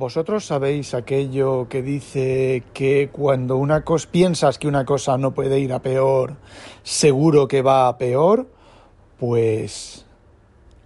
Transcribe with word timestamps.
¿Vosotros 0.00 0.46
sabéis 0.46 0.94
aquello 0.94 1.68
que 1.68 1.82
dice 1.82 2.62
que 2.72 3.10
cuando 3.12 3.58
una 3.58 3.84
cosa 3.84 4.08
piensas 4.10 4.58
que 4.58 4.66
una 4.66 4.86
cosa 4.86 5.18
no 5.18 5.34
puede 5.34 5.60
ir 5.60 5.74
a 5.74 5.82
peor, 5.82 6.36
seguro 6.82 7.46
que 7.46 7.60
va 7.60 7.86
a 7.86 7.98
peor? 7.98 8.48
Pues 9.18 10.06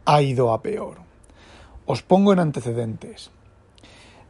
ha 0.05 0.21
ido 0.21 0.53
a 0.53 0.63
peor. 0.63 0.97
Os 1.87 2.03
pongo 2.03 2.33
en 2.33 2.41
antecedentes. 2.41 3.31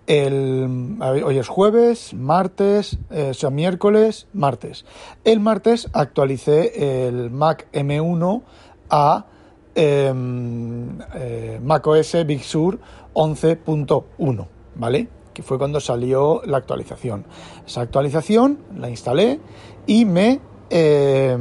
El, 0.06 0.98
hoy 1.01 1.38
es 1.38 1.48
jueves, 1.48 2.12
martes, 2.12 2.98
eh, 3.10 3.28
o 3.30 3.35
sea, 3.35 3.48
miércoles, 3.48 4.26
martes. 4.35 4.85
El 5.24 5.40
martes 5.40 5.88
actualicé 5.94 7.06
el 7.08 7.30
Mac 7.30 7.69
M1 7.72 8.42
a 8.90 9.24
em, 9.74 11.01
eh, 11.14 11.58
macOS 11.62 12.26
Big 12.26 12.44
Sur 12.44 12.78
11.1. 13.14 14.53
¿vale? 14.75 15.09
Que 15.33 15.43
fue 15.43 15.59
cuando 15.59 15.81
salió 15.81 16.43
la 16.45 16.59
actualización. 16.59 17.27
Esa 17.66 17.82
actualización 17.82 18.59
la 18.77 18.88
instalé 18.88 19.41
y 19.87 20.05
me, 20.05 20.41
eh, 20.70 21.37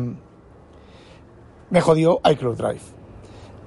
me 1.70 1.82
jodió 1.82 2.20
iCloud 2.30 2.58
Drive. 2.58 2.82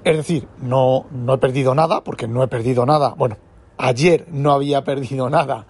Es 0.04 0.16
decir, 0.16 0.48
no, 0.58 1.06
no 1.10 1.34
he 1.34 1.38
perdido 1.38 1.74
nada, 1.74 2.04
porque 2.04 2.28
no 2.28 2.42
he 2.42 2.48
perdido 2.48 2.86
nada. 2.86 3.14
Bueno, 3.16 3.36
ayer 3.76 4.26
no 4.30 4.52
había 4.52 4.84
perdido 4.84 5.28
nada 5.30 5.66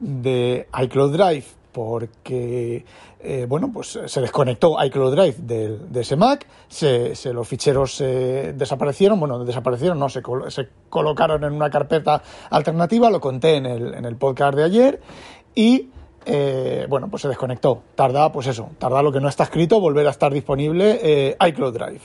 de 0.00 0.68
iCloud 0.82 1.12
Drive 1.16 1.44
porque 1.76 2.86
eh, 3.20 3.44
bueno, 3.46 3.70
pues 3.70 3.98
se 4.06 4.20
desconectó 4.22 4.82
iCloud 4.82 5.14
Drive 5.14 5.36
de, 5.40 6.00
ese 6.00 6.16
Mac, 6.16 6.46
se, 6.68 7.14
los 7.34 7.46
ficheros 7.46 7.98
desaparecieron, 7.98 9.20
bueno, 9.20 9.44
desaparecieron, 9.44 9.98
no, 9.98 10.08
se, 10.08 10.22
se, 10.48 10.68
colocaron 10.88 11.44
en 11.44 11.52
una 11.52 11.68
carpeta 11.68 12.22
alternativa, 12.48 13.10
lo 13.10 13.20
conté 13.20 13.56
en 13.56 13.66
el, 13.66 13.92
en 13.92 14.06
el 14.06 14.16
podcast 14.16 14.56
de 14.56 14.64
ayer 14.64 15.00
y 15.54 15.90
eh, 16.24 16.86
bueno, 16.88 17.08
pues 17.10 17.20
se 17.20 17.28
desconectó. 17.28 17.82
Tarda, 17.94 18.32
pues 18.32 18.46
eso, 18.46 18.70
tarda 18.78 19.02
lo 19.02 19.12
que 19.12 19.20
no 19.20 19.28
está 19.28 19.42
escrito 19.42 19.78
volver 19.78 20.06
a 20.06 20.10
estar 20.12 20.32
disponible 20.32 20.98
eh, 21.02 21.36
iCloud 21.46 21.74
Drive. 21.74 22.00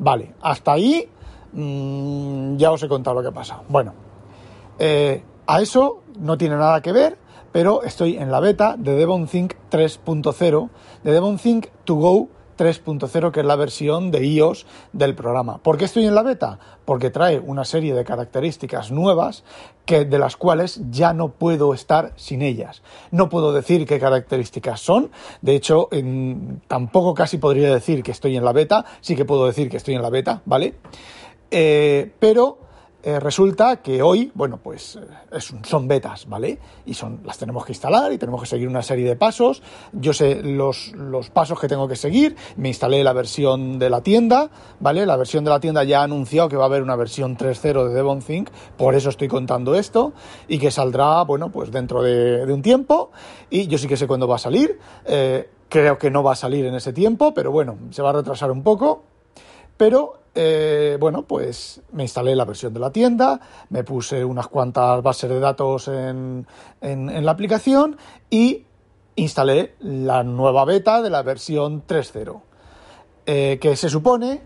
Vale, 0.00 0.34
hasta 0.42 0.72
ahí 0.72 1.08
mm, 1.54 2.58
ya 2.58 2.70
os 2.72 2.82
he 2.82 2.88
contado 2.88 3.22
lo 3.22 3.26
que 3.26 3.34
pasa. 3.34 3.62
Bueno, 3.70 3.94
a 5.46 5.62
eso 5.62 6.02
no 6.18 6.36
tiene 6.36 6.56
nada 6.56 6.82
que 6.82 6.92
ver 6.92 7.21
pero 7.52 7.82
estoy 7.82 8.16
en 8.16 8.30
la 8.30 8.40
beta 8.40 8.76
de 8.78 8.96
DevonThink 8.96 9.54
3.0, 9.70 10.70
de 11.04 11.12
DevonThink 11.12 11.66
to 11.84 11.94
go 11.94 12.28
3.0, 12.58 13.32
que 13.32 13.40
es 13.40 13.46
la 13.46 13.56
versión 13.56 14.10
de 14.10 14.24
iOS 14.24 14.66
del 14.92 15.14
programa. 15.14 15.58
¿Por 15.58 15.78
qué 15.78 15.84
estoy 15.84 16.06
en 16.06 16.14
la 16.14 16.22
beta? 16.22 16.58
Porque 16.84 17.10
trae 17.10 17.38
una 17.38 17.64
serie 17.64 17.94
de 17.94 18.04
características 18.04 18.90
nuevas 18.90 19.44
que, 19.84 20.04
de 20.04 20.18
las 20.18 20.36
cuales 20.36 20.80
ya 20.90 21.12
no 21.12 21.28
puedo 21.30 21.74
estar 21.74 22.12
sin 22.16 22.42
ellas. 22.42 22.82
No 23.10 23.28
puedo 23.28 23.52
decir 23.52 23.86
qué 23.86 23.98
características 23.98 24.80
son, 24.80 25.10
de 25.40 25.56
hecho, 25.56 25.88
tampoco 26.68 27.14
casi 27.14 27.38
podría 27.38 27.72
decir 27.72 28.02
que 28.02 28.12
estoy 28.12 28.36
en 28.36 28.44
la 28.44 28.52
beta, 28.52 28.84
sí 29.00 29.16
que 29.16 29.24
puedo 29.24 29.46
decir 29.46 29.68
que 29.68 29.76
estoy 29.76 29.94
en 29.94 30.02
la 30.02 30.10
beta, 30.10 30.42
¿vale? 30.44 30.74
Eh, 31.50 32.12
pero 32.18 32.58
eh, 33.04 33.18
resulta 33.18 33.82
que 33.82 34.00
hoy, 34.00 34.30
bueno, 34.34 34.58
pues 34.62 34.96
eh, 34.96 35.38
son 35.64 35.88
betas, 35.88 36.28
¿vale? 36.28 36.58
Y 36.86 36.94
son, 36.94 37.20
las 37.24 37.36
tenemos 37.36 37.64
que 37.64 37.72
instalar 37.72 38.12
y 38.12 38.18
tenemos 38.18 38.40
que 38.40 38.46
seguir 38.46 38.68
una 38.68 38.82
serie 38.82 39.08
de 39.08 39.16
pasos. 39.16 39.62
Yo 39.92 40.12
sé 40.12 40.42
los, 40.42 40.92
los 40.92 41.30
pasos 41.30 41.58
que 41.58 41.66
tengo 41.66 41.88
que 41.88 41.96
seguir. 41.96 42.36
Me 42.56 42.68
instalé 42.68 43.02
la 43.02 43.12
versión 43.12 43.80
de 43.80 43.90
la 43.90 44.02
tienda, 44.02 44.50
¿vale? 44.78 45.04
La 45.04 45.16
versión 45.16 45.42
de 45.42 45.50
la 45.50 45.58
tienda 45.58 45.82
ya 45.82 46.00
ha 46.00 46.04
anunciado 46.04 46.48
que 46.48 46.56
va 46.56 46.62
a 46.62 46.66
haber 46.66 46.82
una 46.82 46.94
versión 46.94 47.36
3.0 47.36 47.88
de 47.88 47.94
DevonThink, 47.94 48.50
por 48.76 48.94
eso 48.94 49.08
estoy 49.08 49.26
contando 49.26 49.74
esto, 49.74 50.12
y 50.46 50.58
que 50.58 50.70
saldrá, 50.70 51.22
bueno, 51.24 51.50
pues 51.50 51.72
dentro 51.72 52.02
de, 52.02 52.44
un 52.52 52.62
tiempo. 52.62 53.10
Y 53.50 53.66
yo 53.66 53.78
sí 53.78 53.88
que 53.88 53.96
sé 53.96 54.06
cuándo 54.06 54.28
va 54.28 54.36
a 54.36 54.38
salir. 54.38 54.78
Eh, 55.06 55.50
creo 55.68 55.98
que 55.98 56.10
no 56.10 56.22
va 56.22 56.32
a 56.32 56.36
salir 56.36 56.66
en 56.66 56.74
ese 56.74 56.92
tiempo, 56.92 57.34
pero 57.34 57.50
bueno, 57.50 57.78
se 57.90 58.02
va 58.02 58.10
a 58.10 58.12
retrasar 58.12 58.52
un 58.52 58.62
poco. 58.62 59.02
Pero 59.76 60.21
eh, 60.34 60.96
bueno, 60.98 61.22
pues 61.22 61.82
me 61.92 62.04
instalé 62.04 62.34
la 62.34 62.46
versión 62.46 62.72
de 62.72 62.80
la 62.80 62.90
tienda, 62.90 63.38
me 63.68 63.84
puse 63.84 64.24
unas 64.24 64.48
cuantas 64.48 65.02
bases 65.02 65.28
de 65.28 65.38
datos 65.38 65.88
en, 65.88 66.46
la 66.80 67.30
aplicación 67.30 67.98
y 68.30 68.64
instalé 69.16 69.74
la 69.80 70.22
nueva 70.24 70.64
beta 70.64 71.02
de 71.02 71.10
la 71.10 71.22
versión 71.22 71.86
3.0, 71.86 72.40
eh, 73.26 73.58
que 73.60 73.76
se 73.76 73.90
supone, 73.90 74.42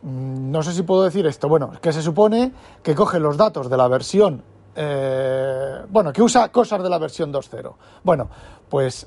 mm, 0.00 0.50
no 0.50 0.62
sé 0.62 0.72
si 0.72 0.82
puedo 0.82 1.02
decir 1.02 1.26
esto, 1.26 1.50
bueno, 1.50 1.72
que 1.82 1.92
se 1.92 2.00
supone 2.00 2.52
que 2.82 2.94
coge 2.94 3.20
los 3.20 3.36
datos 3.36 3.68
de 3.68 3.76
la 3.76 3.88
versión, 3.88 4.42
eh, 4.76 5.82
bueno, 5.90 6.10
que 6.10 6.22
usa 6.22 6.50
cosas 6.50 6.82
de 6.82 6.88
la 6.88 6.96
versión 6.96 7.30
2.0. 7.30 7.74
Bueno, 8.02 8.30
pues 8.70 9.06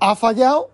ha 0.00 0.14
fallado 0.16 0.68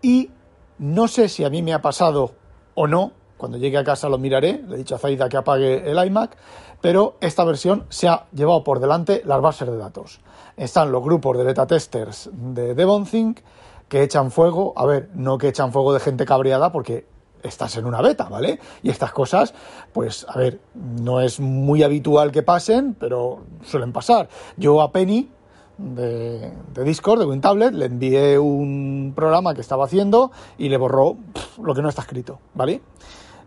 y 0.00 0.30
no 0.78 1.08
sé 1.08 1.28
si 1.28 1.44
a 1.44 1.50
mí 1.50 1.60
me 1.60 1.74
ha 1.74 1.82
pasado 1.82 2.32
o 2.74 2.86
no. 2.86 3.12
Cuando 3.36 3.58
llegue 3.58 3.76
a 3.76 3.84
casa 3.84 4.08
lo 4.08 4.18
miraré, 4.18 4.62
le 4.66 4.76
he 4.76 4.78
dicho 4.78 4.94
a 4.94 4.98
Zaida 4.98 5.28
que 5.28 5.36
apague 5.36 5.90
el 5.90 6.04
iMac, 6.06 6.36
pero 6.80 7.16
esta 7.20 7.44
versión 7.44 7.84
se 7.88 8.08
ha 8.08 8.26
llevado 8.32 8.62
por 8.62 8.80
delante 8.80 9.22
las 9.24 9.40
bases 9.40 9.68
de 9.68 9.76
datos. 9.76 10.20
Están 10.56 10.92
los 10.92 11.02
grupos 11.02 11.36
de 11.36 11.44
beta 11.44 11.66
testers 11.66 12.30
de 12.32 12.74
DevonThink 12.74 13.40
que 13.88 14.02
echan 14.02 14.30
fuego, 14.30 14.72
a 14.76 14.86
ver, 14.86 15.10
no 15.14 15.36
que 15.38 15.48
echan 15.48 15.72
fuego 15.72 15.92
de 15.92 16.00
gente 16.00 16.24
cabreada 16.24 16.72
porque 16.72 17.06
estás 17.42 17.76
en 17.76 17.84
una 17.84 18.00
beta, 18.00 18.24
¿vale? 18.24 18.58
Y 18.82 18.90
estas 18.90 19.12
cosas, 19.12 19.54
pues, 19.92 20.26
a 20.28 20.38
ver, 20.38 20.60
no 20.74 21.20
es 21.20 21.40
muy 21.40 21.82
habitual 21.82 22.32
que 22.32 22.42
pasen, 22.42 22.94
pero 22.94 23.44
suelen 23.62 23.92
pasar. 23.92 24.28
Yo 24.56 24.80
a 24.80 24.90
Penny, 24.90 25.30
de, 25.78 26.52
Discord, 26.84 27.20
de 27.20 27.26
WinTablet, 27.26 27.72
le 27.72 27.86
envié 27.86 28.38
un 28.38 29.12
programa 29.14 29.54
que 29.54 29.60
estaba 29.60 29.84
haciendo 29.84 30.30
y 30.58 30.68
le 30.68 30.76
borró 30.76 31.16
lo 31.62 31.74
que 31.74 31.82
no 31.82 31.88
está 31.88 32.02
escrito, 32.02 32.38
¿vale? 32.54 32.80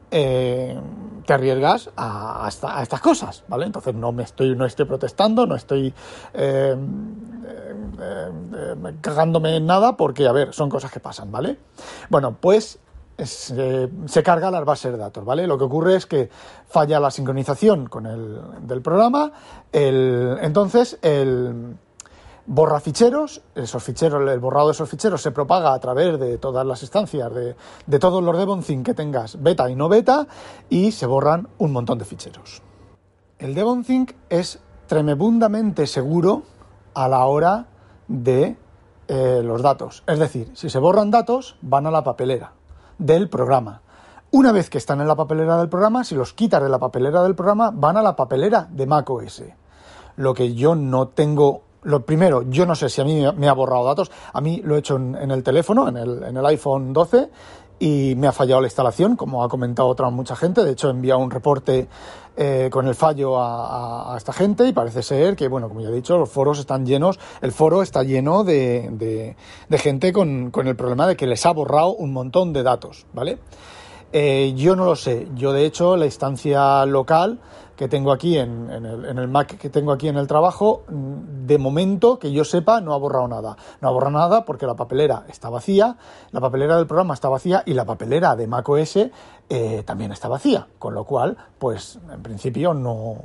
Eh, 0.10 0.80
te 1.26 1.34
arriesgas 1.34 1.90
a, 1.98 2.48
estas 2.82 3.02
cosas, 3.02 3.44
¿vale? 3.50 3.66
Entonces 3.66 3.94
no 3.94 4.12
me 4.14 4.24
estoy, 4.24 4.56
no 4.56 4.66
estoy 4.66 4.86
protestando, 4.86 5.46
no 5.46 5.56
estoy 5.56 5.94
eh, 6.34 6.76
eh, 8.00 8.94
cagándome 9.02 9.58
en 9.58 9.66
nada 9.66 9.98
porque, 9.98 10.28
a 10.28 10.32
ver, 10.32 10.54
son 10.54 10.70
cosas 10.70 10.92
que 10.92 11.02
pasan, 11.02 11.32
¿vale? 11.32 11.58
Bueno, 12.10 12.38
pues 12.40 12.80
se 13.26 14.24
carga 14.24 14.52
las 14.52 14.64
bases 14.64 14.92
de 14.92 14.98
datos, 14.98 15.26
¿vale? 15.26 15.48
Lo 15.48 15.58
que 15.58 15.64
ocurre 15.64 15.96
es 15.96 16.06
que 16.06 16.30
falla 16.68 17.00
la 17.00 17.10
sincronización 17.10 17.88
con 17.88 18.06
el 18.06 18.40
del 18.62 18.82
programa, 18.84 19.32
el, 19.72 20.38
entonces 20.42 21.00
el 21.02 21.78
borra 22.48 22.80
ficheros, 22.80 23.42
esos 23.54 23.84
ficheros, 23.84 24.28
el 24.28 24.40
borrado 24.40 24.68
de 24.68 24.72
esos 24.72 24.90
ficheros 24.90 25.22
se 25.22 25.32
propaga 25.32 25.74
a 25.74 25.80
través 25.80 26.20
de 26.20 26.38
todas 26.38 26.66
las 26.66 26.82
instancias 26.82 27.34
de, 27.34 27.56
de 27.86 28.00
todos 28.00 28.24
los 28.24 28.38
Devonthink 28.38 28.86
que 28.86 28.94
tengas 28.94 29.42
beta 29.42 29.70
y 29.70 29.76
no 29.76 29.90
beta 29.90 30.28
y 30.70 30.92
se 30.92 31.06
borran 31.06 31.50
un 31.58 31.74
montón 31.74 32.00
de 32.00 32.06
ficheros. 32.06 32.62
El 33.38 33.54
Devonthink 33.54 34.14
es 34.30 34.60
tremendamente 34.88 35.86
seguro 35.86 36.44
a 36.94 37.08
la 37.08 37.26
hora 37.26 37.68
de 38.08 38.58
eh, 39.08 39.42
los 39.44 39.62
datos. 39.62 40.04
Es 40.08 40.18
decir, 40.18 40.50
si 40.56 40.70
se 40.70 40.80
borran 40.80 41.12
datos, 41.12 41.58
van 41.62 41.86
a 41.86 41.92
la 41.92 42.04
papelera 42.04 42.54
del 42.98 43.30
programa. 43.30 43.82
Una 44.32 44.52
vez 44.52 44.70
que 44.70 44.78
están 44.78 45.00
en 45.02 45.08
la 45.08 45.16
papelera 45.16 45.58
del 45.58 45.70
programa, 45.70 46.04
si 46.04 46.16
los 46.16 46.34
quitas 46.34 46.64
de 46.64 46.70
la 46.70 46.80
papelera 46.80 47.22
del 47.24 47.36
programa, 47.36 47.72
van 47.72 47.98
a 47.98 48.02
la 48.02 48.16
papelera 48.16 48.68
de 48.72 48.88
macOS. 48.88 49.44
Lo 50.16 50.34
que 50.34 50.56
yo 50.56 50.76
no 50.76 51.10
tengo 51.10 51.67
lo 51.88 52.06
primero, 52.06 52.44
yo 52.50 52.66
no 52.66 52.76
sé 52.76 52.90
si 52.90 53.00
a 53.00 53.06
mí 53.06 53.24
me 53.38 53.48
ha 53.48 53.54
borrado 53.54 53.86
datos. 53.86 54.12
A 54.34 54.42
mí 54.42 54.62
lo 54.64 54.76
he 54.76 54.80
hecho 54.80 54.98
en, 54.98 55.32
el 55.32 55.42
teléfono, 55.42 55.88
en 55.88 55.96
el, 55.96 56.46
iPhone 56.46 56.92
12, 56.92 57.30
y 57.80 58.14
me 58.18 58.28
ha 58.28 58.34
fallado 58.34 58.60
la 58.60 58.68
instalación, 58.68 59.16
como 59.16 59.42
ha 59.42 59.48
comentado 59.48 59.88
otra 59.88 60.10
mucha 60.10 60.36
gente. 60.36 60.66
De 60.66 60.72
hecho, 60.72 60.90
he 60.90 60.92
enviado 60.92 61.22
un 61.22 61.32
reporte 61.32 61.88
eh, 62.36 62.68
con 62.70 62.90
el 62.90 62.96
fallo 62.96 63.38
a, 63.40 64.14
esta 64.18 64.34
gente 64.34 64.68
y 64.68 64.74
parece 64.74 65.02
ser 65.02 65.38
que, 65.38 65.48
bueno, 65.48 65.70
como 65.70 65.80
ya 65.80 65.88
he 65.88 65.94
dicho, 65.94 66.18
los 66.18 66.30
foros 66.30 66.60
están 66.60 66.86
llenos, 66.86 67.20
el 67.42 67.54
foro 67.54 67.82
está 67.82 68.04
lleno 68.04 68.44
de, 68.44 69.36
gente 69.72 70.12
con, 70.12 70.52
con, 70.52 70.68
el 70.68 70.76
problema 70.76 71.08
de 71.08 71.16
que 71.16 71.26
les 71.26 71.46
ha 71.46 71.54
borrado 71.54 71.94
un 71.94 72.12
montón 72.12 72.52
de 72.52 72.64
datos, 72.64 73.06
¿vale? 73.14 73.40
Eh, 74.12 74.54
yo 74.58 74.76
no 74.76 74.84
lo 74.84 74.98
sé. 74.98 75.28
Yo, 75.36 75.54
de 75.54 75.66
hecho, 75.66 75.96
la 75.96 76.06
instancia 76.06 76.86
local 76.86 77.40
que 77.78 77.88
tengo 77.88 78.12
aquí 78.12 78.38
en, 78.38 78.70
el, 78.72 79.06
en, 79.06 79.18
el, 79.20 79.28
Mac 79.28 79.58
que 79.58 79.70
tengo 79.70 79.92
aquí 79.92 80.08
en 80.08 80.18
el 80.18 80.28
trabajo, 80.28 80.84
de 80.90 81.58
momento 81.60 82.18
que 82.18 82.32
yo 82.32 82.44
sepa 82.44 82.82
no 82.82 82.94
ha 82.94 82.98
borrado 82.98 83.28
nada. 83.28 83.56
No 83.82 83.88
ha 83.88 83.92
borrado 83.92 84.18
nada 84.18 84.46
porque 84.46 84.66
la 84.66 84.76
papelera 84.76 85.26
está 85.30 85.50
vacía, 85.50 85.96
la 86.32 86.42
papelera 86.42 86.76
del 86.76 86.88
programa 86.88 87.14
está 87.14 87.30
vacía 87.30 87.62
y 87.66 87.74
la 87.74 87.86
papelera 87.86 88.36
de 88.36 88.48
macOS 88.48 88.98
eh, 89.50 89.84
también 89.86 90.12
está 90.12 90.28
vacía, 90.28 90.68
con 90.80 90.96
lo 90.96 91.06
cual, 91.06 91.38
pues 91.60 92.00
en 92.12 92.24
principio 92.24 92.74
no, 92.74 93.16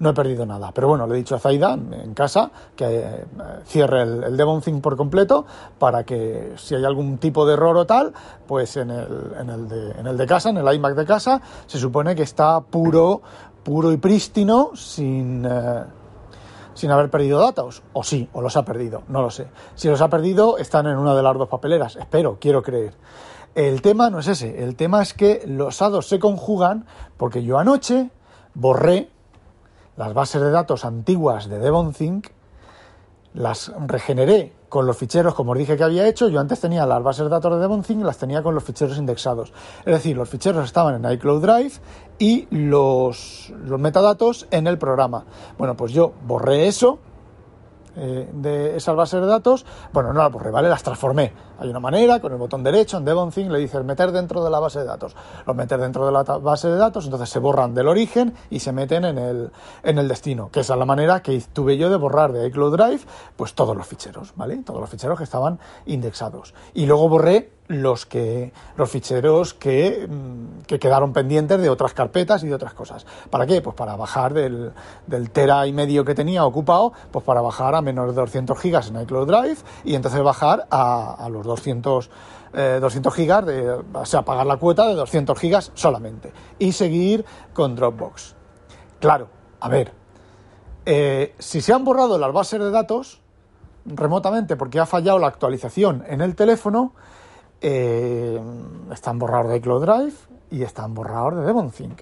no 0.00 0.10
he 0.10 0.14
perdido 0.14 0.44
nada. 0.44 0.72
Pero 0.74 0.88
bueno, 0.88 1.06
le 1.06 1.14
he 1.14 1.18
dicho 1.18 1.36
a 1.36 1.38
Zaida 1.38 1.74
en 1.74 2.12
casa 2.12 2.50
que 2.74 2.86
eh, 2.88 3.24
cierre 3.64 4.02
el, 4.02 4.24
el 4.24 4.36
DevonThink 4.36 4.82
por 4.82 4.96
completo 4.96 5.46
para 5.78 6.02
que 6.02 6.54
si 6.56 6.74
hay 6.74 6.84
algún 6.84 7.18
tipo 7.18 7.46
de 7.46 7.54
error 7.54 7.76
o 7.76 7.86
tal, 7.86 8.12
pues 8.48 8.76
en 8.76 8.90
el, 8.90 9.32
en 9.38 9.48
el, 9.48 9.68
de, 9.68 9.92
en 9.92 10.06
el 10.08 10.16
de 10.16 10.26
casa, 10.26 10.50
en 10.50 10.56
el 10.56 10.74
iMac 10.74 10.96
de 10.96 11.06
casa, 11.06 11.40
se 11.66 11.78
supone 11.78 12.16
que 12.16 12.24
está 12.24 12.60
puro 12.60 13.22
puro 13.62 13.92
y 13.92 13.96
prístino 13.96 14.70
sin, 14.74 15.44
eh, 15.44 15.84
sin 16.74 16.90
haber 16.90 17.10
perdido 17.10 17.38
datos. 17.38 17.82
O 17.92 18.02
sí, 18.02 18.28
o 18.32 18.40
los 18.40 18.56
ha 18.56 18.64
perdido, 18.64 19.02
no 19.08 19.22
lo 19.22 19.30
sé. 19.30 19.48
Si 19.74 19.88
los 19.88 20.00
ha 20.00 20.08
perdido, 20.08 20.58
están 20.58 20.86
en 20.86 20.96
una 20.96 21.14
de 21.14 21.22
las 21.22 21.36
dos 21.36 21.48
papeleras. 21.48 21.96
Espero, 21.96 22.38
quiero 22.40 22.62
creer. 22.62 22.94
El 23.54 23.82
tema 23.82 24.08
no 24.08 24.18
es 24.18 24.28
ese, 24.28 24.62
el 24.62 24.76
tema 24.76 25.02
es 25.02 25.12
que 25.12 25.42
los 25.46 25.82
hados 25.82 26.08
se 26.08 26.18
conjugan 26.18 26.86
porque 27.18 27.44
yo 27.44 27.58
anoche 27.58 28.10
borré 28.54 29.10
las 29.96 30.14
bases 30.14 30.40
de 30.40 30.50
datos 30.50 30.86
antiguas 30.86 31.50
de 31.50 31.58
DevonThink, 31.58 32.28
las 33.34 33.72
regeneré 33.86 34.52
con 34.68 34.86
los 34.86 34.96
ficheros, 34.96 35.34
como 35.34 35.52
os 35.52 35.58
dije 35.58 35.76
que 35.76 35.84
había 35.84 36.06
hecho, 36.08 36.28
yo 36.28 36.40
antes 36.40 36.60
tenía 36.60 36.86
las 36.86 37.02
bases 37.02 37.24
de 37.24 37.30
datos 37.30 37.54
de 37.54 37.60
DevonThink, 37.60 38.02
las 38.02 38.16
tenía 38.16 38.42
con 38.42 38.54
los 38.54 38.64
ficheros 38.64 38.96
indexados. 38.96 39.52
Es 39.80 39.92
decir, 39.92 40.16
los 40.16 40.28
ficheros 40.28 40.64
estaban 40.64 41.04
en 41.04 41.12
iCloud 41.12 41.42
Drive 41.42 41.72
y 42.18 42.46
los, 42.50 43.52
los 43.66 43.78
metadatos 43.78 44.46
en 44.50 44.66
el 44.66 44.78
programa. 44.78 45.24
Bueno, 45.58 45.76
pues 45.76 45.92
yo 45.92 46.12
borré 46.26 46.68
eso 46.68 46.98
eh, 47.96 48.28
de 48.32 48.76
esas 48.76 48.96
bases 48.96 49.20
de 49.20 49.26
datos, 49.26 49.66
bueno, 49.92 50.12
no 50.12 50.20
las 50.20 50.32
borré, 50.32 50.50
¿vale? 50.50 50.68
Las 50.68 50.82
transformé. 50.82 51.32
Hay 51.58 51.68
una 51.68 51.80
manera, 51.80 52.20
con 52.20 52.32
el 52.32 52.38
botón 52.38 52.62
derecho 52.62 52.98
en 52.98 53.04
DevonThink 53.04 53.50
le 53.50 53.58
dices 53.58 53.84
meter 53.84 54.12
dentro 54.12 54.42
de 54.42 54.50
la 54.50 54.58
base 54.58 54.80
de 54.80 54.84
datos. 54.84 55.14
Los 55.46 55.54
meter 55.54 55.80
dentro 55.80 56.06
de 56.06 56.12
la 56.12 56.22
base 56.22 56.68
de 56.68 56.76
datos, 56.76 57.04
entonces 57.04 57.28
se 57.28 57.38
borran 57.38 57.74
del 57.74 57.88
origen 57.88 58.34
y 58.50 58.60
se 58.60 58.72
meten 58.72 59.04
en 59.04 59.18
el, 59.18 59.50
en 59.82 59.98
el 59.98 60.08
destino, 60.08 60.50
que 60.50 60.60
esa 60.60 60.74
es 60.74 60.78
la 60.78 60.86
manera 60.86 61.22
que 61.22 61.40
tuve 61.52 61.76
yo 61.76 61.90
de 61.90 61.96
borrar 61.96 62.32
de 62.32 62.46
iCloud 62.48 62.76
Drive, 62.76 63.00
pues 63.36 63.54
todos 63.54 63.76
los 63.76 63.86
ficheros, 63.86 64.32
¿vale? 64.36 64.56
Todos 64.58 64.80
los 64.80 64.90
ficheros 64.90 65.18
que 65.18 65.24
estaban 65.24 65.58
indexados. 65.86 66.54
Y 66.74 66.86
luego 66.86 67.08
borré 67.08 67.50
los 67.68 68.06
que 68.06 68.52
los 68.76 68.90
ficheros 68.90 69.54
que, 69.54 70.06
mm, 70.08 70.62
que, 70.66 70.78
quedaron 70.78 71.12
pendientes 71.12 71.60
de 71.60 71.70
otras 71.70 71.94
carpetas 71.94 72.42
y 72.44 72.48
de 72.48 72.54
otras 72.54 72.74
cosas. 72.74 73.06
¿Para 73.30 73.46
qué? 73.46 73.62
Pues 73.62 73.74
para 73.74 73.96
bajar 73.96 74.34
del, 74.34 74.72
del, 75.06 75.30
tera 75.30 75.66
y 75.66 75.72
medio 75.72 76.04
que 76.04 76.14
tenía 76.14 76.44
ocupado, 76.44 76.92
pues 77.10 77.24
para 77.24 77.40
bajar 77.40 77.74
a 77.74 77.81
menos 77.82 78.06
de 78.08 78.12
200 78.14 78.58
gigas 78.58 78.88
en 78.88 79.00
iCloud 79.00 79.26
Drive 79.26 79.58
y 79.84 79.94
entonces 79.94 80.22
bajar 80.22 80.66
a, 80.70 81.28
los 81.30 81.44
200 81.46 82.10
200 82.52 83.12
eh, 83.12 83.16
gigas, 83.16 83.46
de, 83.46 83.70
o 83.70 84.04
sea, 84.04 84.22
pagar 84.22 84.46
la 84.46 84.58
cuota 84.58 84.86
de 84.86 84.94
200 84.94 85.38
gigas 85.38 85.72
solamente 85.74 86.32
y 86.58 86.72
seguir 86.72 87.24
con 87.54 87.74
Dropbox. 87.74 88.34
Claro, 89.00 89.28
a 89.58 89.68
ver, 89.68 89.92
eh, 90.84 91.34
si 91.38 91.60
se 91.60 91.72
han 91.72 91.84
borrado 91.84 92.18
las 92.18 92.32
bases 92.32 92.60
de 92.60 92.70
datos 92.70 93.20
remotamente 93.84 94.56
porque 94.56 94.80
ha 94.80 94.86
fallado 94.86 95.18
la 95.18 95.28
actualización 95.28 96.04
en 96.06 96.20
el 96.20 96.34
teléfono, 96.34 96.92
eh, 97.62 98.40
están 98.92 99.18
borrados 99.18 99.50
de 99.50 99.56
iCloud 99.58 99.82
Drive 99.82 100.14
y 100.50 100.62
están 100.62 100.94
borrados 100.94 101.36
de 101.36 101.42
DevonThink. 101.42 102.00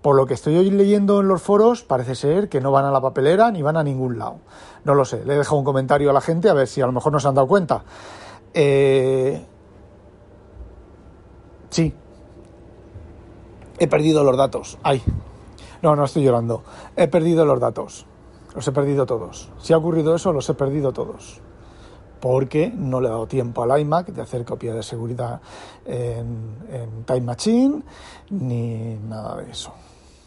Por 0.00 0.16
lo 0.16 0.24
que 0.24 0.34
estoy 0.34 0.56
hoy 0.56 0.70
leyendo 0.70 1.20
en 1.20 1.28
los 1.28 1.42
foros, 1.42 1.82
parece 1.82 2.14
ser 2.14 2.48
que 2.48 2.60
no 2.60 2.70
van 2.70 2.86
a 2.86 2.90
la 2.90 3.02
papelera 3.02 3.50
ni 3.50 3.60
van 3.60 3.76
a 3.76 3.82
ningún 3.82 4.18
lado. 4.18 4.38
No 4.84 4.94
lo 4.94 5.04
sé, 5.04 5.24
le 5.24 5.34
he 5.34 5.38
dejado 5.38 5.56
un 5.56 5.64
comentario 5.64 6.08
a 6.08 6.12
la 6.12 6.22
gente 6.22 6.48
a 6.48 6.54
ver 6.54 6.68
si 6.68 6.80
a 6.80 6.86
lo 6.86 6.92
mejor 6.92 7.12
no 7.12 7.20
se 7.20 7.28
han 7.28 7.34
dado 7.34 7.48
cuenta. 7.48 7.84
Eh, 8.54 9.44
sí, 11.68 11.92
he 13.78 13.86
perdido 13.88 14.24
los 14.24 14.36
datos. 14.38 14.78
Ay, 14.82 15.02
no, 15.82 15.96
no 15.96 16.04
estoy 16.04 16.22
llorando. 16.22 16.62
He 16.96 17.08
perdido 17.08 17.44
los 17.44 17.60
datos. 17.60 18.06
Los 18.54 18.66
he 18.66 18.72
perdido 18.72 19.04
todos. 19.06 19.50
Si 19.58 19.72
ha 19.72 19.76
ocurrido 19.76 20.14
eso, 20.14 20.32
los 20.32 20.48
he 20.48 20.54
perdido 20.54 20.92
todos 20.92 21.42
porque 22.20 22.70
no 22.74 23.00
le 23.00 23.08
he 23.08 23.10
dado 23.10 23.26
tiempo 23.26 23.62
al 23.62 23.80
iMac 23.80 24.08
de 24.08 24.22
hacer 24.22 24.44
copia 24.44 24.74
de 24.74 24.82
seguridad 24.82 25.40
en, 25.84 27.04
Time 27.06 27.20
Machine 27.22 27.82
ni 28.30 28.96
nada 29.08 29.36
de 29.36 29.50
eso. 29.50 29.72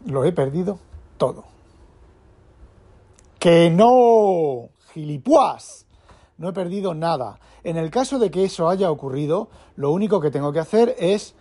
Lo 0.08 0.26
he 0.26 0.32
perdido 0.32 0.80
todo. 1.18 1.44
¡Que 3.40 3.70
no! 3.70 4.70
¡Gilipuas! 4.94 5.86
No 6.38 6.50
he 6.50 6.54
perdido 6.54 6.94
nada. 6.94 7.40
En 7.64 7.78
el 7.78 7.90
caso 7.90 8.20
de 8.20 8.32
que 8.32 8.44
eso 8.44 8.68
haya 8.68 8.92
ocurrido, 8.92 9.50
lo 9.76 9.92
único 9.92 10.20
que 10.20 10.32
tengo 10.32 10.52
que 10.52 10.60
hacer 10.60 10.96
es 10.98 11.36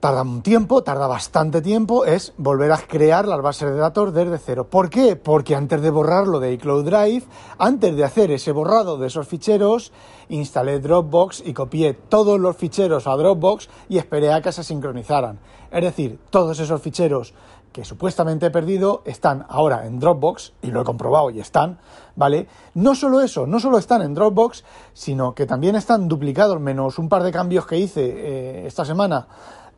tarda 0.00 0.22
un 0.22 0.40
tiempo, 0.40 0.82
tarda 0.82 1.06
bastante 1.06 1.60
tiempo, 1.60 2.06
es 2.06 2.32
volver 2.38 2.72
a 2.72 2.78
crear 2.78 3.28
las 3.28 3.42
bases 3.42 3.70
de 3.70 3.76
datos 3.76 4.14
desde 4.14 4.38
cero. 4.38 4.66
¿Por 4.68 4.88
qué? 4.88 5.14
Porque 5.14 5.54
antes 5.54 5.82
de 5.82 5.90
borrarlo 5.90 6.40
de 6.40 6.54
iCloud 6.54 6.86
Drive, 6.86 7.24
antes 7.58 7.94
de 7.94 8.04
hacer 8.04 8.30
ese 8.30 8.50
borrado 8.50 8.96
de 8.96 9.08
esos 9.08 9.28
ficheros, 9.28 9.92
instalé 10.30 10.80
Dropbox 10.80 11.42
y 11.44 11.52
copié 11.52 11.92
todos 11.92 12.40
los 12.40 12.56
ficheros 12.56 13.06
a 13.06 13.14
Dropbox 13.14 13.68
y 13.90 13.98
esperé 13.98 14.32
a 14.32 14.40
que 14.40 14.52
se 14.52 14.64
sincronizaran. 14.64 15.38
Es 15.70 15.84
decir, 15.84 16.18
todos 16.30 16.58
esos 16.58 16.80
ficheros 16.80 17.34
que 17.70 17.84
supuestamente 17.84 18.46
he 18.46 18.50
perdido 18.50 19.02
están 19.04 19.44
ahora 19.48 19.86
en 19.86 20.00
Dropbox, 20.00 20.54
y 20.62 20.68
lo 20.72 20.80
he 20.80 20.84
comprobado 20.84 21.30
y 21.30 21.38
están, 21.38 21.78
¿vale? 22.16 22.48
No 22.74 22.96
solo 22.96 23.20
eso, 23.20 23.46
no 23.46 23.60
solo 23.60 23.78
están 23.78 24.02
en 24.02 24.14
Dropbox, 24.14 24.64
sino 24.92 25.34
que 25.34 25.46
también 25.46 25.76
están 25.76 26.08
duplicados, 26.08 26.58
menos 26.58 26.98
un 26.98 27.08
par 27.08 27.22
de 27.22 27.30
cambios 27.30 27.66
que 27.66 27.76
hice 27.76 28.02
eh, 28.02 28.66
esta 28.66 28.84
semana 28.84 29.28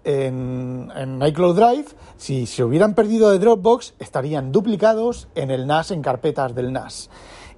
en, 0.04 1.20
iCloud 1.26 1.56
Drive, 1.56 1.86
si 2.16 2.46
se 2.46 2.64
hubieran 2.64 2.94
perdido 2.94 3.30
de 3.30 3.38
Dropbox, 3.38 3.94
estarían 3.98 4.52
duplicados 4.52 5.28
en 5.34 5.50
el 5.50 5.66
NAS, 5.66 5.90
en 5.90 6.02
carpetas 6.02 6.54
del 6.54 6.72
NAS. 6.72 7.10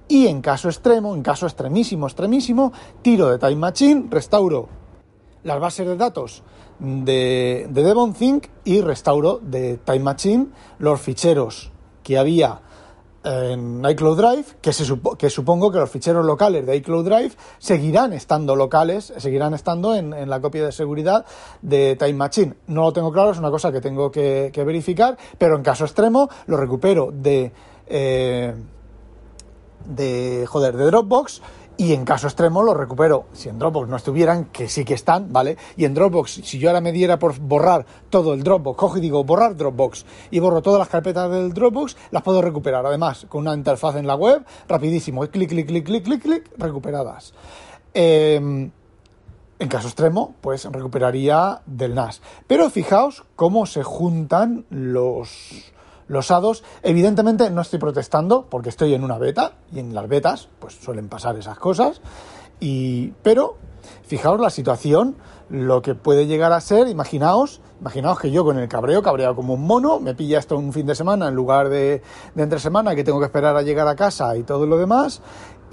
Y 0.07 0.27
en 0.27 0.41
caso 0.41 0.69
extremo, 0.69 1.15
en 1.15 1.23
caso 1.23 1.47
extremísimo, 1.47 2.07
extremísimo, 2.07 2.71
tiro 3.01 3.29
de 3.29 3.39
Time 3.39 3.55
Machine, 3.55 4.05
restauro 4.09 4.69
las 5.43 5.59
bases 5.59 5.87
de 5.87 5.95
datos 5.95 6.43
de, 6.79 7.67
de 7.69 7.83
DevonThink 7.83 8.47
y 8.63 8.81
restauro 8.81 9.39
de 9.41 9.77
Time 9.77 9.99
Machine 9.99 10.47
los 10.79 10.99
ficheros 10.99 11.71
que 12.03 12.17
había 12.17 12.61
en 13.25 13.83
iCloud 13.83 14.17
Drive, 14.17 14.45
que, 14.61 14.71
se 14.71 14.85
que 15.17 15.29
supongo 15.31 15.71
que 15.71 15.79
los 15.79 15.89
ficheros 15.89 16.23
locales 16.23 16.65
de 16.65 16.75
iCloud 16.77 17.05
Drive 17.05 17.31
seguirán 17.57 18.13
estando 18.13 18.55
locales, 18.55 19.13
seguirán 19.17 19.55
estando 19.55 19.95
en, 19.95 20.29
la 20.29 20.39
copia 20.39 20.65
de 20.65 20.71
seguridad 20.71 21.25
de 21.61 21.95
Time 21.95 22.13
Machine. 22.13 22.53
No 22.67 22.83
lo 22.83 22.93
tengo 22.93 23.11
claro, 23.11 23.31
es 23.31 23.39
una 23.39 23.49
cosa 23.49 23.71
que 23.71 23.81
tengo 23.81 24.11
que, 24.11 24.51
verificar, 24.65 25.17
pero 25.37 25.55
en 25.55 25.63
caso 25.63 25.85
extremo 25.85 26.29
lo 26.45 26.57
recupero 26.57 27.09
de, 27.11 27.51
eh, 27.87 28.53
de, 29.85 30.45
joder, 30.47 30.77
de 30.77 30.85
Dropbox 30.85 31.41
y 31.77 31.93
en 31.93 32.05
caso 32.05 32.27
extremo 32.27 32.63
lo 32.63 32.73
recupero. 32.73 33.25
Si 33.33 33.49
en 33.49 33.59
Dropbox 33.59 33.89
no 33.89 33.95
estuvieran, 33.95 34.45
que 34.45 34.69
sí 34.69 34.85
que 34.85 34.93
están, 34.93 35.31
¿vale? 35.31 35.57
Y 35.75 35.85
en 35.85 35.93
Dropbox, 35.93 36.41
si 36.43 36.57
yo 36.59 36.69
ahora 36.69 36.81
me 36.81 36.91
diera 36.91 37.19
por 37.19 37.37
borrar 37.39 37.85
todo 38.09 38.33
el 38.33 38.43
Dropbox, 38.43 38.77
cojo 38.77 38.97
y 38.97 39.01
digo 39.01 39.23
borrar 39.23 39.55
Dropbox 39.55 40.05
y 40.31 40.39
borro 40.39 40.61
todas 40.61 40.79
las 40.79 40.89
carpetas 40.89 41.29
del 41.29 41.53
Dropbox, 41.53 41.97
las 42.11 42.23
puedo 42.23 42.41
recuperar. 42.41 42.85
Además, 42.85 43.25
con 43.29 43.41
una 43.41 43.53
interfaz 43.53 43.95
en 43.95 44.07
la 44.07 44.15
web, 44.15 44.45
rapidísimo, 44.67 45.21
clic, 45.27 45.49
clic, 45.49 45.67
clic, 45.67 45.85
clic, 45.85 46.03
clic, 46.03 46.21
clic, 46.21 46.51
recuperadas. 46.57 47.33
Em, 47.93 48.71
en 49.57 49.69
caso 49.69 49.87
extremo, 49.87 50.35
pues 50.41 50.65
recuperaría 50.65 51.61
del 51.65 51.95
NAS. 51.95 52.21
Pero 52.47 52.69
fijaos 52.69 53.23
cómo 53.35 53.65
se 53.65 53.83
juntan 53.83 54.65
los 54.69 55.73
los 56.07 56.31
hados. 56.31 56.63
Evidentemente 56.83 57.49
no 57.49 57.61
estoy 57.61 57.79
protestando 57.79 58.45
porque 58.49 58.69
estoy 58.69 58.93
en 58.93 59.03
una 59.03 59.17
beta 59.17 59.53
y 59.71 59.79
en 59.79 59.93
las 59.93 60.07
betas 60.07 60.49
pues 60.59 60.75
suelen 60.75 61.09
pasar 61.09 61.37
esas 61.37 61.57
cosas. 61.59 62.01
Y, 62.59 63.13
pero 63.21 63.57
fijaos 64.03 64.39
la 64.39 64.49
situación, 64.49 65.15
lo 65.49 65.81
que 65.81 65.93
puede 65.93 66.25
llegar 66.25 66.51
a 66.53 66.61
ser, 66.61 66.87
imaginaos, 66.87 67.61
imaginaos 67.79 68.19
que 68.19 68.31
yo 68.31 68.43
con 68.43 68.57
el 68.57 68.67
cabreo, 68.67 69.03
cabreado 69.03 69.35
como 69.35 69.53
un 69.53 69.65
mono, 69.65 69.99
me 69.99 70.15
pilla 70.15 70.39
esto 70.39 70.57
un 70.57 70.73
fin 70.73 70.85
de 70.85 70.95
semana 70.95 71.27
en 71.27 71.35
lugar 71.35 71.69
de, 71.69 72.01
de 72.33 72.43
entre 72.43 72.59
semana 72.59 72.95
que 72.95 73.03
tengo 73.03 73.19
que 73.19 73.25
esperar 73.25 73.55
a 73.55 73.61
llegar 73.61 73.87
a 73.87 73.95
casa 73.95 74.35
y 74.37 74.43
todo 74.43 74.65
lo 74.65 74.77
demás, 74.77 75.21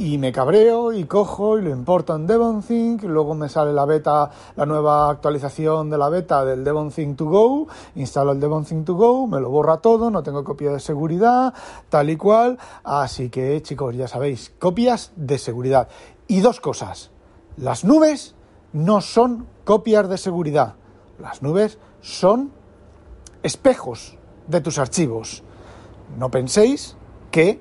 y 0.02 0.18
me 0.18 0.32
cabreo 0.32 0.92
y 0.92 1.04
cojo 1.04 1.60
y 1.60 1.62
lo 1.62 1.70
importo 1.70 2.16
en 2.16 2.26
DevonThink, 2.26 3.04
luego 3.04 3.36
me 3.36 3.48
sale 3.48 3.72
la 3.72 3.84
beta, 3.84 4.28
la 4.56 4.66
nueva 4.66 5.08
actualización 5.08 5.90
de 5.90 5.96
la 5.96 6.08
beta 6.08 6.44
del 6.44 6.64
DevonThink 6.64 7.16
to 7.16 7.26
go, 7.26 7.68
instalo 7.94 8.32
el 8.32 8.40
DevonThink 8.40 8.84
to 8.84 8.94
go, 8.96 9.28
me 9.28 9.38
lo 9.38 9.48
borra 9.48 9.76
todo, 9.76 10.10
no 10.10 10.24
tengo 10.24 10.42
copia 10.42 10.72
de 10.72 10.80
seguridad, 10.80 11.54
tal 11.88 12.10
y 12.10 12.16
cual, 12.16 12.58
así 12.82 13.30
que 13.30 13.62
chicos, 13.62 13.94
ya 13.94 14.08
sabéis, 14.08 14.52
copias 14.58 15.12
de 15.14 15.38
seguridad. 15.38 15.86
Y 16.26 16.40
dos 16.40 16.58
cosas, 16.58 17.12
las 17.56 17.84
nubes 17.84 18.34
no 18.72 19.02
son 19.02 19.46
copias 19.62 20.08
de 20.08 20.18
seguridad, 20.18 20.74
las 21.20 21.42
nubes 21.42 21.78
son 22.00 22.50
espejos 23.44 24.18
de 24.48 24.60
tus 24.60 24.80
archivos. 24.80 25.44
No 26.18 26.28
penséis 26.28 26.96
que, 27.30 27.60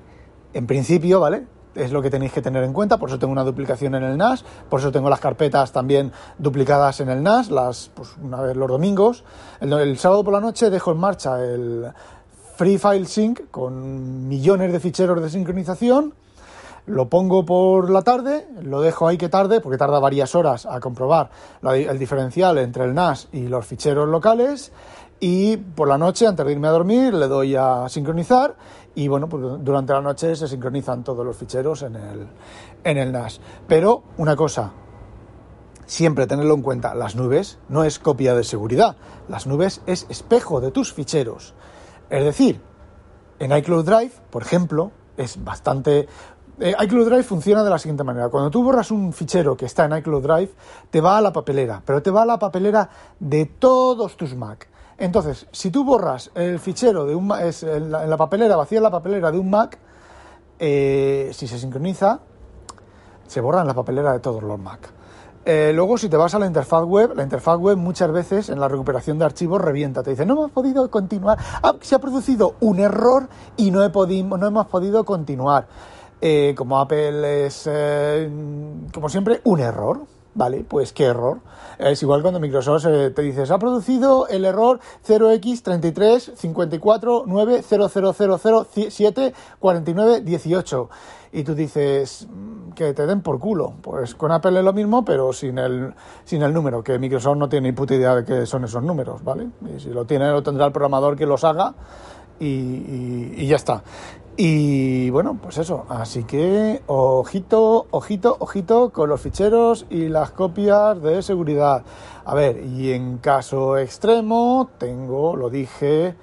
en 0.54 0.66
principio, 0.66 1.20
¿vale? 1.20 1.51
Es 1.74 1.92
lo 1.92 2.02
que 2.02 2.10
tenéis 2.10 2.32
que 2.32 2.42
tener 2.42 2.64
en 2.64 2.72
cuenta, 2.72 2.98
por 2.98 3.08
eso 3.08 3.18
tengo 3.18 3.32
una 3.32 3.44
duplicación 3.44 3.94
en 3.94 4.02
el 4.02 4.16
NAS, 4.16 4.44
por 4.68 4.80
eso 4.80 4.92
tengo 4.92 5.08
las 5.08 5.20
carpetas 5.20 5.72
también 5.72 6.12
duplicadas 6.38 7.00
en 7.00 7.08
el 7.08 7.22
NAS, 7.22 7.50
las, 7.50 7.90
pues 7.94 8.10
una 8.22 8.40
vez 8.40 8.56
los 8.56 8.68
domingos. 8.68 9.24
El, 9.60 9.98
sábado 9.98 10.24
por 10.24 10.32
la 10.32 10.40
noche 10.40 10.70
dejo 10.70 10.92
en 10.92 10.98
marcha 10.98 11.42
el 11.42 11.86
Free 12.56 12.78
File 12.78 13.06
Sync 13.06 13.50
con 13.50 14.28
millones 14.28 14.72
de 14.72 14.80
ficheros 14.80 15.22
de 15.22 15.30
sincronización, 15.30 16.14
lo 16.86 17.08
pongo 17.08 17.44
por 17.44 17.90
la 17.90 18.02
tarde, 18.02 18.48
lo 18.62 18.80
dejo 18.80 19.06
ahí 19.06 19.16
que 19.16 19.28
tarde, 19.28 19.60
porque 19.60 19.78
tarda 19.78 19.98
varias 20.00 20.34
horas 20.34 20.66
a 20.66 20.80
comprobar 20.80 21.30
el 21.62 21.98
diferencial 21.98 22.58
entre 22.58 22.84
el 22.84 22.94
NAS 22.94 23.28
y 23.32 23.48
los 23.48 23.66
ficheros 23.66 24.08
locales, 24.08 24.72
y 25.20 25.56
por 25.56 25.86
la 25.86 25.98
noche, 25.98 26.26
antes 26.26 26.44
de 26.44 26.50
irme 26.50 26.66
a 26.66 26.72
dormir, 26.72 27.14
le 27.14 27.28
doy 27.28 27.54
a 27.54 27.88
sincronizar 27.88 28.56
y 28.96 29.06
bueno, 29.06 29.28
pues 29.28 29.42
durante 29.60 29.92
la 29.92 30.00
noche 30.00 30.34
se 30.34 30.48
sincronizan 30.48 31.04
todos 31.04 31.24
los 31.24 31.36
ficheros 31.36 31.82
en 31.82 31.94
el, 31.94 32.26
en 32.82 32.98
el 32.98 33.12
NAS. 33.12 33.40
Pero 33.68 34.02
una 34.16 34.34
cosa, 34.34 34.72
siempre 35.86 36.26
tenerlo 36.26 36.54
en 36.54 36.62
cuenta, 36.62 36.96
las 36.96 37.14
nubes 37.14 37.60
no 37.68 37.84
es 37.84 38.00
copia 38.00 38.34
de 38.34 38.42
seguridad, 38.42 38.96
las 39.28 39.46
nubes 39.46 39.80
es 39.86 40.06
espejo 40.10 40.60
de 40.60 40.72
tus 40.72 40.92
ficheros. 40.92 41.54
Es 42.10 42.24
decir, 42.24 42.60
en 43.38 43.56
iCloud 43.56 43.84
Drive, 43.84 44.12
por 44.30 44.42
ejemplo, 44.42 44.90
es 45.16 45.42
bastante... 45.44 46.08
Eh, 46.64 46.76
iCloud 46.84 47.06
Drive 47.06 47.24
funciona 47.24 47.64
de 47.64 47.70
la 47.70 47.78
siguiente 47.78 48.04
manera. 48.04 48.28
Cuando 48.28 48.48
tú 48.48 48.62
borras 48.62 48.92
un 48.92 49.12
fichero 49.12 49.56
que 49.56 49.64
está 49.66 49.86
en 49.86 49.96
iCloud 49.96 50.22
Drive, 50.22 50.50
te 50.90 51.00
va 51.00 51.18
a 51.18 51.20
la 51.20 51.32
papelera, 51.32 51.82
pero 51.84 52.00
te 52.00 52.12
va 52.12 52.22
a 52.22 52.24
la 52.24 52.38
papelera 52.38 52.88
de 53.18 53.46
todos 53.46 54.16
tus 54.16 54.36
Mac. 54.36 54.68
Entonces, 54.96 55.48
si 55.50 55.72
tú 55.72 55.82
borras 55.82 56.30
el 56.36 56.60
fichero 56.60 57.04
de 57.04 57.16
un 57.16 57.32
es 57.32 57.64
en, 57.64 57.90
la, 57.90 58.16
papelera, 58.16 58.54
vacía 58.54 58.80
la 58.80 58.92
papelera 58.92 59.32
de 59.32 59.38
un 59.40 59.50
Mac, 59.50 59.76
eh, 60.60 61.32
si 61.32 61.48
se 61.48 61.58
sincroniza, 61.58 62.20
se 63.26 63.40
borra 63.40 63.62
en 63.62 63.66
la 63.66 63.74
papelera 63.74 64.12
de 64.12 64.20
todos 64.20 64.44
los 64.44 64.60
Mac. 64.60 64.88
Eh, 65.44 65.72
luego, 65.74 65.98
si 65.98 66.08
te 66.08 66.16
vas 66.16 66.32
a 66.36 66.38
la 66.38 66.46
interfaz 66.46 66.84
web, 66.84 67.14
la 67.16 67.24
interfaz 67.24 67.58
web 67.58 67.76
muchas 67.76 68.12
veces 68.12 68.50
en 68.50 68.60
la 68.60 68.68
recuperación 68.68 69.18
de 69.18 69.24
archivos 69.24 69.60
revienta. 69.60 70.04
Te 70.04 70.10
dice, 70.10 70.24
no 70.24 70.34
hemos 70.34 70.52
podido 70.52 70.88
continuar. 70.92 71.38
Ah, 71.60 71.74
se 71.80 71.96
ha 71.96 71.98
producido 71.98 72.54
un 72.60 72.78
error 72.78 73.28
y 73.56 73.72
no, 73.72 73.82
he 73.82 73.90
podido, 73.90 74.38
no 74.38 74.46
hemos 74.46 74.68
podido 74.68 75.04
continuar. 75.04 75.66
Eh, 76.24 76.54
como 76.56 76.78
Apple 76.78 77.46
es, 77.46 77.68
como 78.94 79.08
siempre, 79.08 79.40
un 79.42 79.58
error. 79.58 80.06
Vale, 80.34 80.64
pues 80.66 80.92
qué 80.92 81.04
error. 81.04 81.40
Es 81.78 82.02
igual 82.02 82.22
cuando 82.22 82.40
Microsoft 82.40 82.86
eh, 82.86 83.10
te 83.10 83.22
dice, 83.22 83.44
ha 83.52 83.58
producido 83.58 84.28
el 84.28 84.44
error 84.44 84.80
0x33 85.06 86.36
54 86.36 87.24
9 87.26 87.62
7 88.88 89.34
49 89.58 90.20
18. 90.20 90.90
Y 91.32 91.44
tú 91.44 91.54
dices, 91.54 92.28
mm, 92.30 92.72
que 92.72 92.94
te 92.94 93.06
den 93.06 93.20
por 93.20 93.38
culo. 93.38 93.74
Pues 93.82 94.14
con 94.14 94.32
Apple 94.32 94.58
es 94.58 94.64
lo 94.64 94.72
mismo, 94.72 95.04
pero 95.04 95.32
sin 95.34 95.58
el, 95.58 95.92
sin 96.24 96.42
el 96.42 96.54
número, 96.54 96.82
que 96.82 96.98
Microsoft 96.98 97.36
no 97.36 97.48
tiene 97.48 97.68
ni 97.68 97.72
puta 97.72 97.94
idea 97.94 98.14
de 98.14 98.24
qué 98.24 98.46
son 98.46 98.64
esos 98.64 98.82
números, 98.82 99.22
¿vale? 99.22 99.48
Y 99.76 99.80
si 99.80 99.90
lo 99.90 100.06
tiene, 100.06 100.30
lo 100.30 100.42
tendrá 100.42 100.66
el 100.66 100.72
programador 100.72 101.16
que 101.16 101.26
los 101.26 101.44
haga 101.44 101.74
y, 102.42 103.46
ya 103.46 103.56
está. 103.56 103.82
Y 104.36 105.10
bueno, 105.10 105.38
pues 105.40 105.58
eso, 105.58 105.84
así 105.90 106.24
que 106.24 106.82
ojito, 106.86 107.86
ojito, 107.90 108.36
ojito 108.38 108.90
con 108.90 109.10
los 109.10 109.20
ficheros 109.20 109.84
y 109.90 110.08
las 110.08 110.30
copias 110.30 111.00
de 111.02 111.22
seguridad. 111.22 111.82
A 112.24 112.34
ver, 112.34 112.64
y 112.64 112.92
en 112.92 113.18
caso 113.18 113.76
extremo 113.76 114.70
tengo, 114.78 115.36
lo 115.36 115.50
dije, 115.50 116.16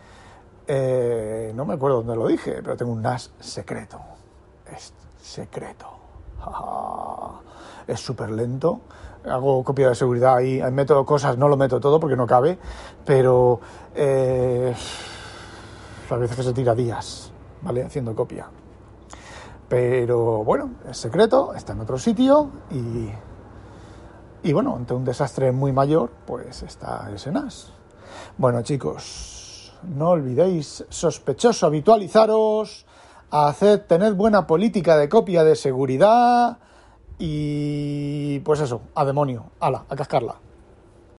eh, 0.67 1.51
no 1.55 1.65
me 1.65 1.75
acuerdo 1.75 1.97
dónde 1.97 2.15
lo 2.15 2.27
dije, 2.27 2.61
pero 2.63 2.75
tengo 2.75 2.93
un 2.93 3.03
NAS 3.03 3.31
secreto. 3.39 3.99
Es 4.75 4.91
secreto. 5.21 5.87
es 7.85 7.99
súper 7.99 8.31
lento. 8.31 8.81
Hago 9.23 9.63
copia 9.63 9.89
de 9.89 9.95
seguridad 9.95 10.37
ahí, 10.37 10.61
meto 10.71 11.05
cosas, 11.05 11.37
no 11.37 11.47
lo 11.47 11.57
meto 11.57 11.79
todo 11.79 11.99
porque 11.99 12.15
no 12.15 12.25
cabe, 12.25 12.57
pero... 13.05 13.59
Eh, 13.93 14.73
a 16.09 16.17
veces 16.17 16.37
que 16.37 16.43
se 16.43 16.53
tira 16.53 16.73
días, 16.73 17.28
¿vale? 17.61 17.83
Haciendo 17.83 18.15
copia. 18.15 18.47
Pero 19.67 20.43
bueno, 20.43 20.71
es 20.89 20.97
secreto, 20.97 21.53
está 21.53 21.73
en 21.73 21.81
otro 21.81 21.97
sitio 21.99 22.49
y, 22.71 23.09
y 24.47 24.53
bueno, 24.53 24.75
ante 24.75 24.93
un 24.93 25.05
desastre 25.05 25.51
muy 25.51 25.71
mayor, 25.71 26.09
pues 26.25 26.63
está 26.63 27.09
ese 27.13 27.31
NAS. 27.31 27.71
Bueno, 28.37 28.63
chicos, 28.63 29.77
no 29.83 30.09
olvidéis, 30.09 30.85
sospechoso, 30.89 31.67
habitualizaros, 31.67 32.85
hacer, 33.29 33.85
tened 33.87 34.15
buena 34.15 34.47
política 34.47 34.97
de 34.97 35.07
copia 35.07 35.43
de 35.43 35.55
seguridad 35.55 36.57
y 37.19 38.39
pues 38.39 38.61
eso, 38.61 38.81
a 38.95 39.05
demonio, 39.05 39.51
ala, 39.59 39.85
a 39.87 39.95
cascarla. 39.95 40.35